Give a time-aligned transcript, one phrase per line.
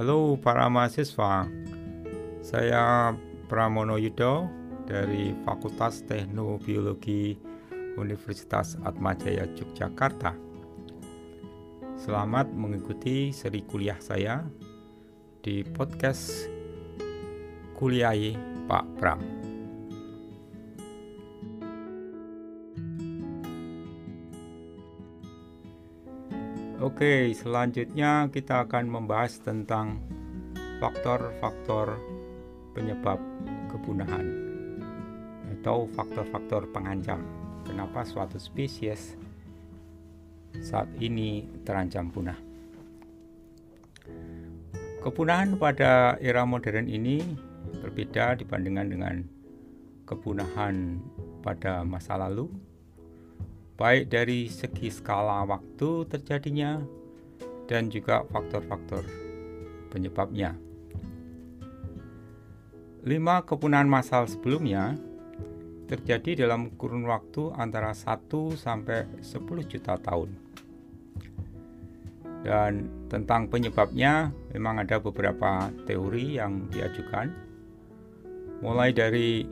[0.00, 1.44] Halo para mahasiswa,
[2.40, 3.12] saya
[3.52, 4.48] Pramono Yudo
[4.88, 7.36] dari Fakultas Teknobiologi
[8.00, 10.32] Universitas Atmajaya Yogyakarta.
[12.00, 14.40] Selamat mengikuti seri kuliah saya
[15.44, 16.48] di podcast
[17.76, 18.40] Kuliahi
[18.72, 19.39] Pak Pram.
[26.80, 30.00] Oke, selanjutnya kita akan membahas tentang
[30.80, 32.00] faktor-faktor
[32.72, 33.20] penyebab
[33.68, 34.24] kepunahan
[35.52, 37.20] atau faktor-faktor pengancam.
[37.68, 39.12] Kenapa suatu spesies
[40.56, 42.40] saat ini terancam punah?
[45.04, 47.20] Kepunahan pada era modern ini
[47.84, 49.16] berbeda dibandingkan dengan
[50.08, 50.96] kepunahan
[51.44, 52.48] pada masa lalu
[53.80, 56.84] baik dari segi skala waktu terjadinya
[57.64, 59.00] dan juga faktor-faktor
[59.88, 60.52] penyebabnya.
[63.08, 65.00] Lima kepunahan massal sebelumnya
[65.88, 68.28] terjadi dalam kurun waktu antara 1
[68.60, 70.28] sampai 10 juta tahun.
[72.44, 77.32] Dan tentang penyebabnya memang ada beberapa teori yang diajukan.
[78.60, 79.48] Mulai dari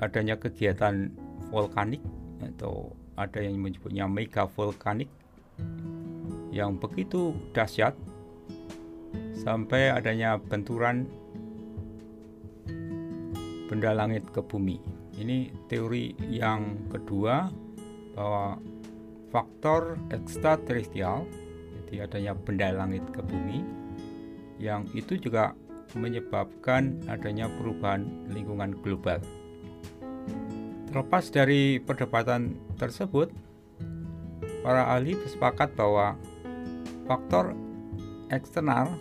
[0.00, 1.12] adanya kegiatan
[1.52, 2.00] volkanik
[2.42, 5.08] atau ada yang menyebutnya mega volkanik
[6.52, 7.96] yang begitu dahsyat
[9.32, 11.08] sampai adanya benturan
[13.66, 14.76] benda langit ke bumi.
[15.16, 17.48] Ini teori yang kedua
[18.12, 18.60] bahwa
[19.32, 21.24] faktor ekstraterestrial
[21.88, 23.64] jadi adanya benda langit ke bumi
[24.60, 25.56] yang itu juga
[25.96, 29.20] menyebabkan adanya perubahan lingkungan global.
[30.92, 33.32] Terlepas dari perdebatan tersebut,
[34.60, 36.20] para ahli bersepakat bahwa
[37.08, 37.56] faktor
[38.28, 38.92] eksternal,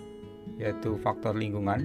[0.56, 1.83] yaitu faktor lingkungan,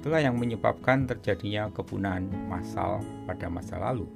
[0.00, 4.08] itulah yang menyebabkan terjadinya kepunahan massal pada masa lalu.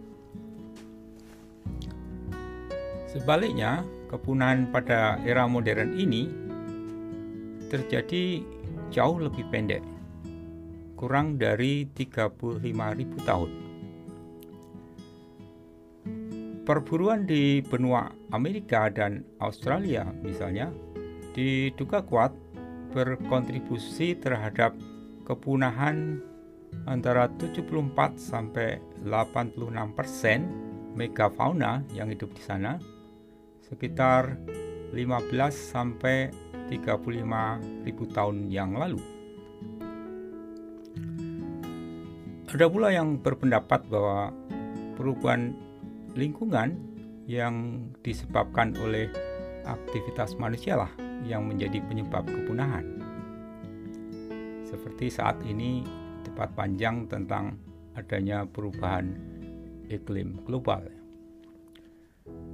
[3.04, 6.24] Sebaliknya, kepunahan pada era modern ini
[7.68, 8.40] terjadi
[8.88, 9.84] jauh lebih pendek,
[10.96, 13.69] kurang dari 35.000 tahun.
[16.70, 20.70] Perburuan di benua Amerika dan Australia misalnya
[21.34, 22.30] diduga kuat
[22.94, 24.78] berkontribusi terhadap
[25.26, 26.22] kepunahan
[26.86, 27.74] antara 74
[28.14, 30.46] sampai 86 persen
[30.94, 32.78] megafauna yang hidup di sana
[33.66, 34.38] sekitar
[34.94, 34.94] 15
[35.50, 36.30] sampai
[36.70, 39.02] 35 ribu tahun yang lalu.
[42.46, 44.30] Ada pula yang berpendapat bahwa
[44.94, 45.69] perubahan
[46.14, 46.76] lingkungan
[47.30, 49.06] yang disebabkan oleh
[49.62, 50.90] aktivitas manusia lah
[51.22, 52.86] yang menjadi penyebab kepunahan.
[54.66, 55.84] Seperti saat ini
[56.26, 57.58] debat panjang tentang
[57.94, 59.14] adanya perubahan
[59.90, 60.86] iklim global.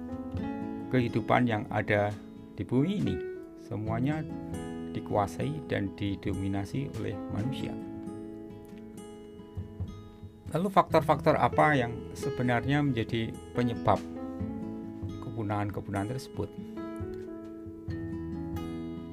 [0.88, 2.16] kehidupan yang ada
[2.56, 3.16] di bumi ini.
[3.63, 4.24] Semuanya
[4.96, 7.93] dikuasai dan didominasi oleh manusia.
[10.54, 13.98] Lalu faktor-faktor apa yang sebenarnya menjadi penyebab
[15.26, 16.46] kepunahan-kepunahan tersebut?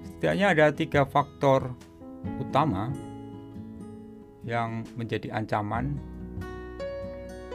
[0.05, 1.73] Setidaknya ada tiga faktor
[2.37, 2.93] utama
[4.45, 5.97] yang menjadi ancaman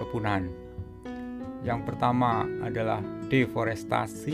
[0.02, 0.50] kepunahan.
[1.62, 4.34] Yang pertama adalah deforestasi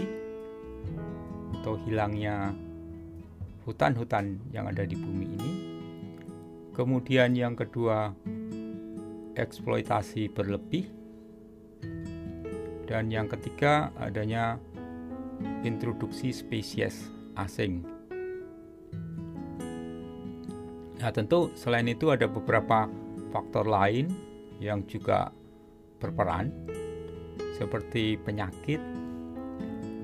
[1.60, 2.56] atau hilangnya
[3.68, 5.52] hutan-hutan yang ada di bumi ini.
[6.72, 8.16] Kemudian yang kedua
[9.42, 10.86] eksploitasi berlebih.
[12.86, 14.62] Dan yang ketiga adanya
[15.66, 17.82] introduksi spesies asing
[21.02, 22.86] Nah, tentu selain itu ada beberapa
[23.34, 24.14] faktor lain
[24.62, 25.34] yang juga
[25.98, 26.54] berperan
[27.58, 28.78] seperti penyakit,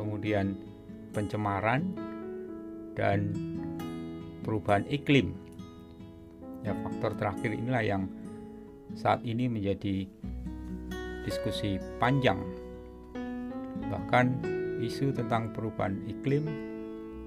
[0.01, 0.57] kemudian
[1.13, 1.94] pencemaran
[2.98, 3.30] dan
[4.42, 5.38] perubahan iklim.
[6.66, 8.10] Ya, faktor terakhir inilah yang
[8.95, 10.07] saat ini menjadi
[11.28, 12.39] diskusi panjang.
[13.88, 14.25] Bahkan
[14.80, 16.48] isu tentang perubahan iklim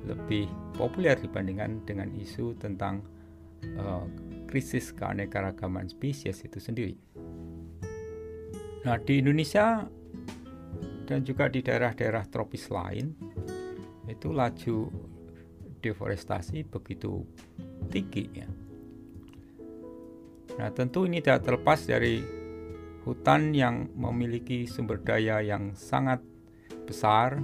[0.08, 0.48] lebih
[0.78, 3.04] populer dibandingkan dengan isu tentang
[3.76, 4.08] uh,
[4.48, 6.96] krisis keanekaragaman spesies itu sendiri.
[8.80, 9.84] Nah, di Indonesia
[11.04, 13.12] dan juga di daerah-daerah tropis lain
[14.08, 14.88] itu laju
[15.84, 17.24] deforestasi begitu
[17.92, 18.48] tinggi ya.
[20.60, 22.20] Nah, tentu ini tidak terlepas dari
[23.08, 26.20] hutan yang memiliki sumber daya yang sangat
[26.84, 27.40] besar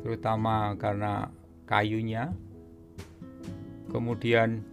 [0.00, 1.28] terutama karena
[1.68, 2.32] kayunya.
[3.92, 4.64] Kemudian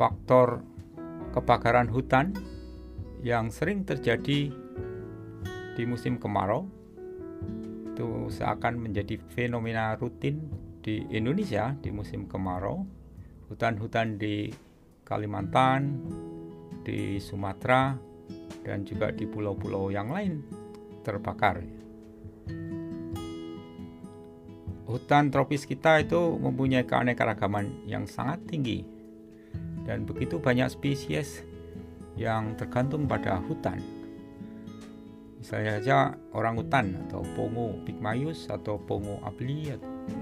[0.00, 0.64] faktor
[1.36, 2.32] kebakaran hutan
[3.20, 4.48] yang sering terjadi
[5.76, 6.64] di musim kemarau
[7.92, 10.40] itu seakan menjadi fenomena rutin
[10.80, 12.86] di Indonesia di musim kemarau.
[13.52, 14.48] Hutan-hutan di
[15.04, 16.00] Kalimantan,
[16.80, 17.94] di Sumatera,
[18.64, 20.40] dan juga di pulau-pulau yang lain
[21.04, 21.60] terbakar.
[24.84, 28.84] Hutan tropis kita itu mempunyai keanekaragaman yang sangat tinggi
[29.84, 31.44] dan begitu banyak spesies
[32.16, 33.80] yang tergantung pada hutan.
[35.40, 35.98] Misalnya saja
[36.32, 39.68] orang hutan atau pongo pygmaeus atau pongo abli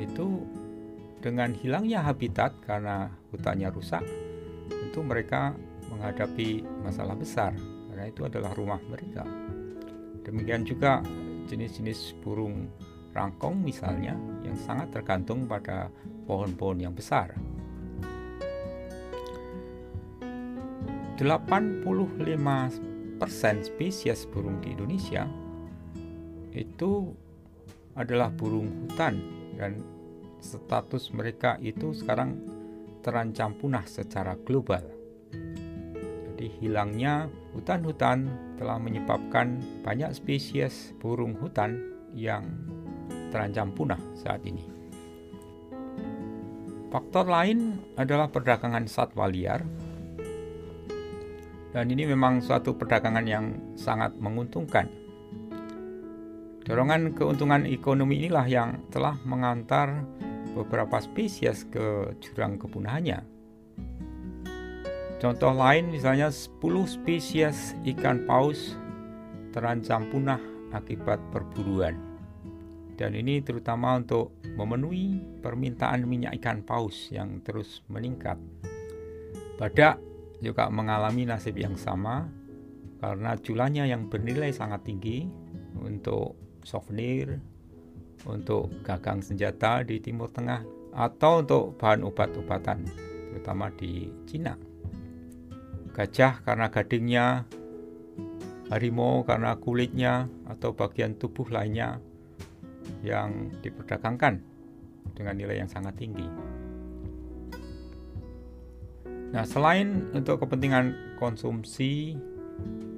[0.02, 0.42] itu
[1.22, 4.02] dengan hilangnya habitat karena hutannya rusak,
[4.68, 5.54] tentu mereka
[5.90, 7.54] menghadapi masalah besar
[7.90, 9.26] karena itu adalah rumah mereka.
[10.22, 11.02] Demikian juga
[11.50, 12.70] jenis-jenis burung
[13.12, 15.92] rangkong misalnya yang sangat tergantung pada
[16.24, 17.36] pohon-pohon yang besar.
[21.22, 23.22] 85%
[23.62, 25.30] spesies burung di Indonesia
[26.50, 27.14] itu
[27.94, 29.22] adalah burung hutan
[29.54, 29.78] dan
[30.42, 32.34] status mereka itu sekarang
[33.02, 34.80] terancam punah secara global.
[36.32, 41.78] Jadi hilangnya hutan-hutan telah menyebabkan banyak spesies burung hutan
[42.14, 42.46] yang
[43.34, 44.64] terancam punah saat ini.
[46.92, 49.64] Faktor lain adalah perdagangan satwa liar
[51.72, 53.46] dan ini memang suatu perdagangan yang
[53.80, 54.92] sangat menguntungkan.
[56.62, 60.04] Dorongan keuntungan ekonomi inilah yang telah mengantar
[60.52, 63.24] beberapa spesies ke jurang kepunahannya.
[65.22, 68.74] Contoh lain misalnya 10 spesies ikan paus
[69.54, 70.40] terancam punah
[70.74, 71.94] akibat perburuan.
[72.98, 78.36] Dan ini terutama untuk memenuhi permintaan minyak ikan paus yang terus meningkat.
[79.56, 80.02] Badak
[80.42, 82.26] juga mengalami nasib yang sama
[82.98, 85.26] karena culanya yang bernilai sangat tinggi
[85.78, 87.38] untuk souvenir,
[88.26, 92.84] untuk gagang senjata di Timur Tengah, atau untuk bahan obat-obatan,
[93.32, 94.54] terutama di Cina.
[95.92, 97.44] Gajah karena gadingnya,
[98.68, 102.00] harimau karena kulitnya, atau bagian tubuh lainnya
[103.02, 104.40] yang diperdagangkan
[105.16, 106.24] dengan nilai yang sangat tinggi.
[109.32, 112.20] Nah, selain untuk kepentingan konsumsi,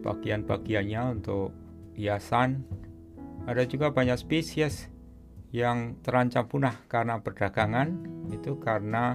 [0.02, 1.54] bagian-bagiannya untuk
[1.94, 2.66] hiasan,
[3.46, 4.90] ada juga banyak spesies
[5.54, 7.94] yang terancam punah karena perdagangan,
[8.34, 9.14] itu karena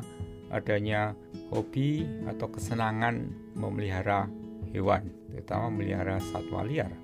[0.56, 1.12] adanya
[1.52, 3.28] hobi atau kesenangan
[3.60, 4.32] memelihara
[4.72, 6.96] hewan, terutama memelihara satwa liar.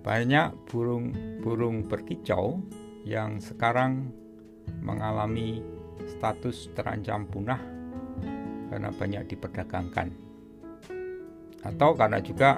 [0.00, 2.56] Banyak burung-burung berkicau
[3.04, 4.08] yang sekarang
[4.80, 5.60] mengalami
[6.08, 7.60] status terancam punah
[8.72, 10.08] karena banyak diperdagangkan
[11.68, 12.56] atau karena juga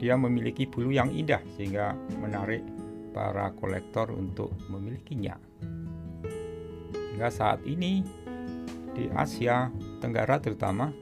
[0.00, 2.64] dia memiliki bulu yang indah sehingga menarik
[3.16, 5.40] para kolektor untuk memilikinya.
[6.92, 8.04] Hingga saat ini
[8.92, 9.72] di Asia
[10.04, 10.92] Tenggara terutama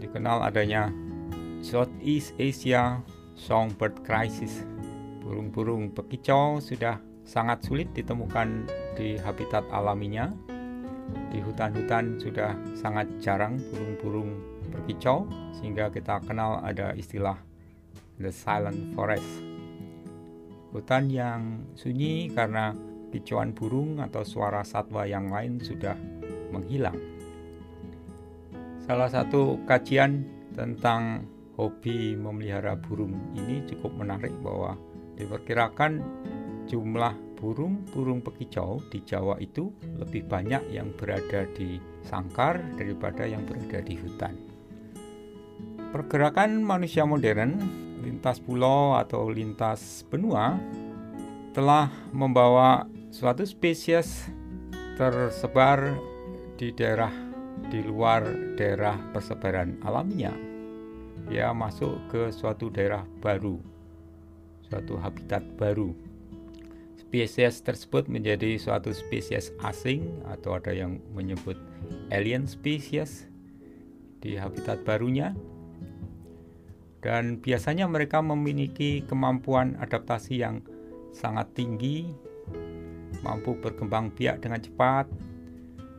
[0.00, 0.88] dikenal adanya
[1.60, 3.04] Southeast Asia
[3.36, 4.64] Songbird Crisis.
[5.20, 6.96] Burung-burung bekicau sudah
[7.28, 8.64] sangat sulit ditemukan
[8.96, 10.32] di habitat alaminya
[11.28, 14.30] di hutan-hutan sudah sangat jarang burung-burung
[14.72, 17.36] berkicau sehingga kita kenal ada istilah
[18.18, 19.49] the silent forest.
[20.70, 22.70] Hutan yang sunyi karena
[23.10, 25.98] kicauan burung atau suara satwa yang lain sudah
[26.54, 26.94] menghilang.
[28.86, 31.26] Salah satu kajian tentang
[31.58, 34.78] hobi memelihara burung ini cukup menarik bahwa
[35.18, 36.00] diperkirakan
[36.70, 43.80] jumlah burung-burung pekicau di Jawa itu lebih banyak yang berada di sangkar daripada yang berada
[43.82, 44.34] di hutan.
[45.90, 47.58] Pergerakan manusia modern,
[48.00, 50.56] lintas pulau atau lintas benua,
[51.52, 54.28] telah membawa suatu spesies
[54.96, 55.96] tersebar
[56.56, 57.12] di daerah
[57.68, 58.24] di luar
[58.56, 60.32] daerah persebaran alaminya.
[61.28, 63.60] Dia masuk ke suatu daerah baru,
[64.64, 66.10] suatu habitat baru
[67.10, 71.58] spesies tersebut menjadi suatu spesies asing atau ada yang menyebut
[72.14, 73.26] alien species
[74.22, 75.34] di habitat barunya
[77.00, 80.60] dan biasanya mereka memiliki kemampuan adaptasi yang
[81.10, 82.12] sangat tinggi
[83.24, 85.08] mampu berkembang biak dengan cepat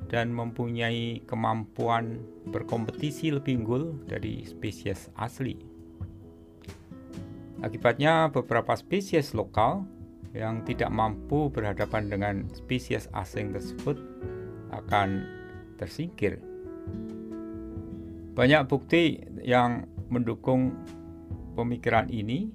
[0.10, 2.20] dan mempunyai kemampuan
[2.51, 5.55] berkompetisi lebih unggul dari spesies asli.
[7.62, 9.86] Akibatnya beberapa spesies lokal
[10.34, 14.00] yang tidak mampu berhadapan dengan spesies asing tersebut
[14.74, 15.24] akan
[15.77, 16.41] tersingkir.
[18.31, 20.75] Banyak bukti yang mendukung
[21.56, 22.51] pemikiran ini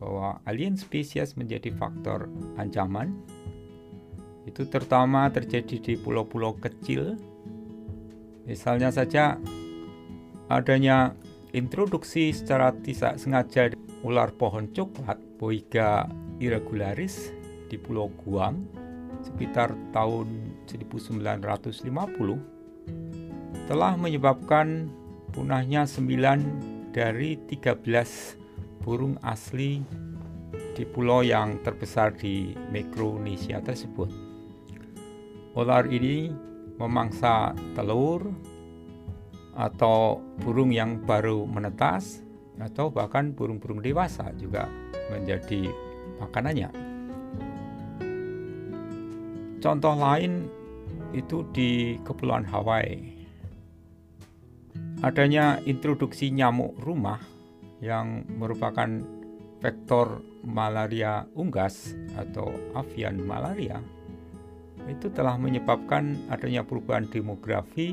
[0.00, 3.12] bahwa alien spesies menjadi faktor ancaman.
[4.48, 7.20] Itu terutama terjadi di pulau-pulau kecil.
[8.46, 9.36] Misalnya saja
[10.48, 11.12] adanya
[11.50, 13.74] introduksi secara tidak sengaja
[14.06, 16.06] ular pohon coklat Boiga
[16.38, 17.34] irregularis
[17.66, 18.62] di Pulau Guam
[19.26, 21.82] sekitar tahun 1950
[23.66, 24.86] telah menyebabkan
[25.34, 29.84] punahnya 9 dari 13 burung asli
[30.72, 34.08] di pulau yang terbesar di Mikronesia tersebut.
[35.52, 36.32] Ular ini
[36.80, 38.24] memangsa telur
[39.52, 42.24] atau burung yang baru menetas
[42.56, 44.64] atau bahkan burung-burung dewasa juga
[45.12, 45.68] menjadi
[46.16, 46.72] makanannya.
[49.60, 50.48] Contoh lain
[51.12, 53.15] itu di Kepulauan Hawaii.
[55.04, 57.20] Adanya introduksi nyamuk rumah
[57.84, 58.88] yang merupakan
[59.60, 63.76] vektor malaria unggas atau avian malaria
[64.88, 67.92] itu telah menyebabkan adanya perubahan demografi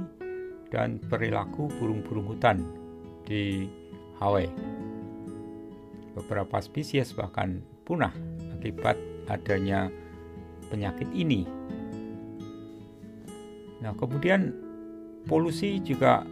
[0.72, 2.64] dan perilaku burung-burung hutan
[3.28, 3.68] di
[4.24, 4.48] Hawaii.
[6.16, 8.14] Beberapa spesies bahkan punah
[8.56, 8.96] akibat
[9.28, 9.92] adanya
[10.72, 11.44] penyakit ini.
[13.84, 14.56] Nah, kemudian
[15.28, 16.24] polusi juga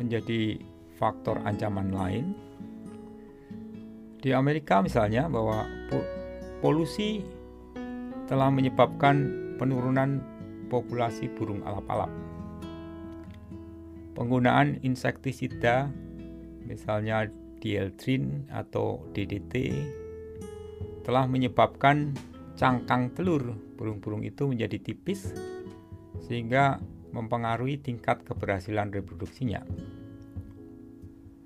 [0.00, 0.56] menjadi
[0.96, 2.32] faktor ancaman lain.
[4.20, 5.68] Di Amerika misalnya bahwa
[6.64, 7.20] polusi
[8.28, 9.16] telah menyebabkan
[9.60, 10.24] penurunan
[10.72, 12.08] populasi burung alap-alap.
[14.16, 15.88] Penggunaan insektisida
[16.64, 17.28] misalnya
[17.60, 19.72] dieldrin atau DDT
[21.04, 22.12] telah menyebabkan
[22.56, 25.32] cangkang telur burung-burung itu menjadi tipis
[26.28, 26.76] sehingga
[27.10, 29.64] mempengaruhi tingkat keberhasilan reproduksinya.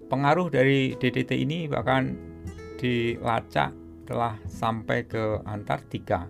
[0.04, 2.12] Pengaruh dari DDT ini bahkan
[2.76, 3.72] dilacak
[4.04, 6.28] telah sampai ke Antartika.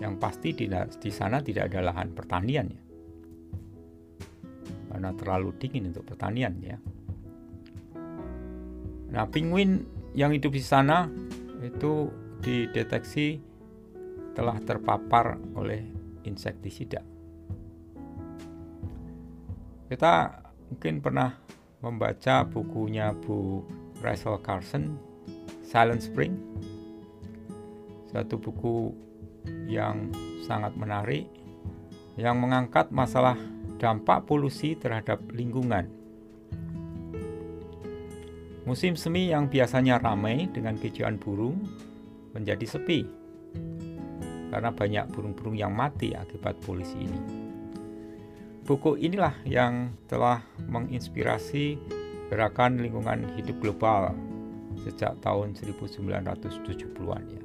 [0.00, 2.82] Yang pasti di, di sana tidak ada lahan pertanian ya.
[4.90, 6.78] Karena terlalu dingin untuk pertanian ya.
[9.14, 9.86] Nah, penguin
[10.18, 11.06] yang hidup di sana
[11.62, 12.10] itu
[12.42, 13.38] dideteksi
[14.34, 15.86] telah terpapar oleh
[16.26, 16.98] insektisida.
[19.86, 20.14] Kita
[20.72, 21.30] mungkin pernah
[21.84, 23.60] membaca bukunya Bu
[24.00, 24.96] Rachel Carson,
[25.60, 26.32] Silent Spring,
[28.08, 28.96] satu buku
[29.68, 30.08] yang
[30.48, 31.28] sangat menarik
[32.16, 33.36] yang mengangkat masalah
[33.76, 35.84] dampak polusi terhadap lingkungan
[38.64, 41.68] Musim semi yang biasanya ramai dengan kejuan burung
[42.32, 43.04] menjadi sepi
[44.48, 47.43] karena banyak burung-burung yang mati akibat polusi ini.
[48.64, 50.40] Buku inilah yang telah
[50.72, 51.76] menginspirasi
[52.32, 54.16] gerakan lingkungan hidup global
[54.80, 57.42] sejak tahun 1970-an ya.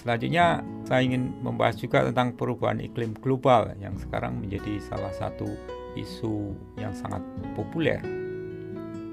[0.00, 5.52] Selanjutnya saya ingin membahas juga tentang perubahan iklim global yang sekarang menjadi salah satu
[5.92, 7.20] isu yang sangat
[7.52, 8.00] populer.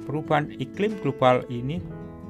[0.08, 1.84] Perubahan iklim global ini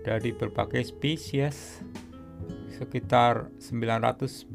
[0.00, 1.84] dari berbagai spesies
[2.80, 4.48] sekitar 995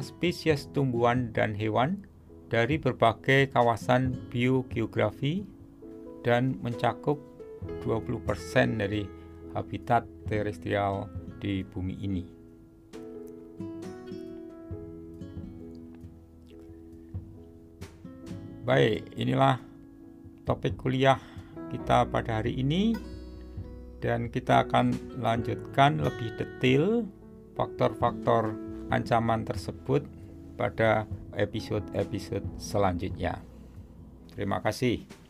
[0.00, 2.08] spesies tumbuhan dan hewan
[2.48, 5.44] dari berbagai kawasan biogeografi
[6.26, 7.22] dan mencakup
[7.86, 9.06] 20% dari
[9.54, 11.06] habitat terestrial
[11.38, 12.24] di bumi ini.
[18.66, 19.62] Baik, inilah
[20.42, 21.22] topik kuliah
[21.70, 22.98] kita pada hari ini
[24.02, 24.90] dan kita akan
[25.22, 27.06] lanjutkan lebih detail
[27.54, 28.58] faktor-faktor
[28.90, 30.02] ancaman tersebut
[30.58, 31.06] pada
[31.38, 33.38] episode-episode selanjutnya.
[34.34, 35.25] Terima kasih.